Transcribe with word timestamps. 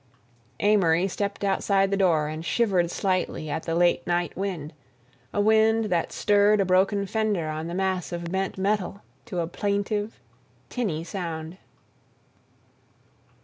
Amory 0.59 1.07
stepped 1.07 1.43
outside 1.43 1.91
the 1.91 1.95
door 1.95 2.27
and 2.27 2.43
shivered 2.43 2.89
slightly 2.89 3.51
at 3.51 3.65
the 3.67 3.75
late 3.75 4.07
night 4.07 4.35
wind—a 4.35 5.39
wind 5.39 5.85
that 5.91 6.11
stirred 6.11 6.59
a 6.59 6.65
broken 6.65 7.05
fender 7.05 7.49
on 7.49 7.67
the 7.67 7.75
mass 7.75 8.11
of 8.11 8.31
bent 8.31 8.57
metal 8.57 9.01
to 9.25 9.41
a 9.41 9.45
plaintive, 9.47 10.19
tinny 10.71 11.03
sound. 11.03 11.59